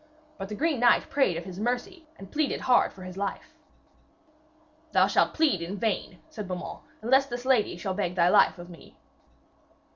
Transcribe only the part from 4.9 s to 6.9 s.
'Thou shalt plead in vain,' said Beaumains,